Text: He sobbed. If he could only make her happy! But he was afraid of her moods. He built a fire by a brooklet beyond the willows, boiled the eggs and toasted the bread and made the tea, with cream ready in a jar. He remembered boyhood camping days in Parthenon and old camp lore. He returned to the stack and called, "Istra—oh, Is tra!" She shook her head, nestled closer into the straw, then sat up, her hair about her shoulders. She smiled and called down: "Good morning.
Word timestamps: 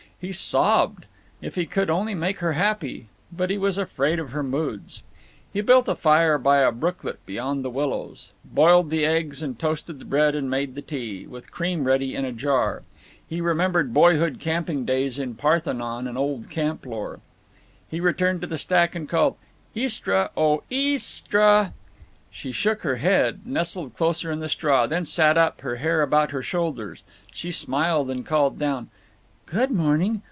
He 0.21 0.31
sobbed. 0.31 1.07
If 1.41 1.55
he 1.55 1.65
could 1.65 1.89
only 1.89 2.13
make 2.13 2.41
her 2.41 2.51
happy! 2.51 3.07
But 3.31 3.49
he 3.49 3.57
was 3.57 3.79
afraid 3.79 4.19
of 4.19 4.29
her 4.29 4.43
moods. 4.43 5.01
He 5.51 5.61
built 5.61 5.87
a 5.87 5.95
fire 5.95 6.37
by 6.37 6.57
a 6.59 6.71
brooklet 6.71 7.25
beyond 7.25 7.65
the 7.65 7.71
willows, 7.71 8.31
boiled 8.45 8.91
the 8.91 9.03
eggs 9.03 9.41
and 9.41 9.57
toasted 9.57 9.97
the 9.97 10.05
bread 10.05 10.35
and 10.35 10.47
made 10.47 10.75
the 10.75 10.83
tea, 10.83 11.25
with 11.25 11.51
cream 11.51 11.85
ready 11.85 12.13
in 12.13 12.23
a 12.23 12.31
jar. 12.31 12.83
He 13.27 13.41
remembered 13.41 13.95
boyhood 13.95 14.37
camping 14.39 14.85
days 14.85 15.17
in 15.17 15.33
Parthenon 15.33 16.05
and 16.07 16.19
old 16.19 16.51
camp 16.51 16.85
lore. 16.85 17.19
He 17.89 17.99
returned 17.99 18.41
to 18.41 18.47
the 18.47 18.59
stack 18.59 18.93
and 18.93 19.09
called, 19.09 19.37
"Istra—oh, 19.73 20.61
Is 20.69 21.21
tra!" 21.21 21.73
She 22.29 22.51
shook 22.51 22.81
her 22.81 22.97
head, 22.97 23.39
nestled 23.47 23.95
closer 23.95 24.31
into 24.31 24.43
the 24.43 24.49
straw, 24.49 24.85
then 24.85 25.03
sat 25.05 25.35
up, 25.35 25.61
her 25.61 25.77
hair 25.77 26.03
about 26.03 26.29
her 26.29 26.43
shoulders. 26.43 27.01
She 27.31 27.49
smiled 27.49 28.11
and 28.11 28.23
called 28.23 28.59
down: 28.59 28.91
"Good 29.47 29.69
morning. 29.71 30.19